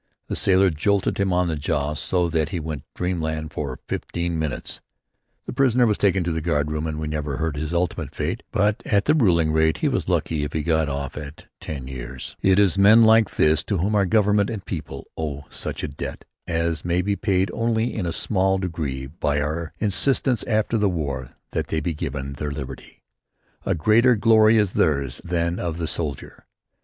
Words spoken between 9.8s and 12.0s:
was lucky if he got off with ten